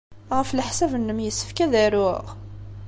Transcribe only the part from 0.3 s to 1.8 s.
Ɣef leḥsab-nnem, yessefk ad